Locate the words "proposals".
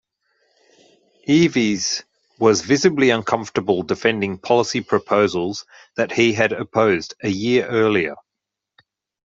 4.81-5.63